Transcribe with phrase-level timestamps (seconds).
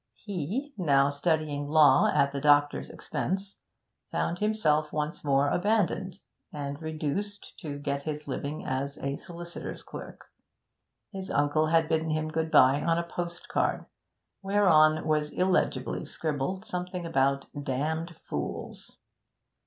[0.15, 3.59] He, now studying law at the doctor's expense,
[4.09, 6.17] found himself once more abandoned,
[6.51, 10.25] and reduced to get his living as a solicitor's clerk.
[11.11, 13.85] His uncle had bidden him good bye on a postcard,
[14.41, 18.97] whereon was illegibly scribbled something about 'damned fools.'